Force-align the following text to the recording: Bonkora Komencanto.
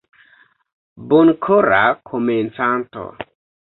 Bonkora 1.11 1.83
Komencanto. 2.11 3.05